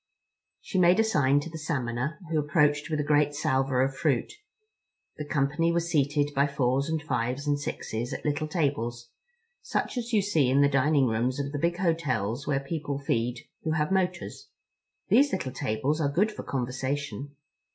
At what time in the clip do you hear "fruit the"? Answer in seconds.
3.95-5.25